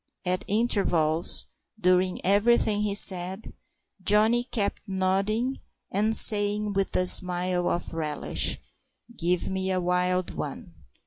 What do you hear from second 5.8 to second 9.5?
and saying, with a smile of relish: "Give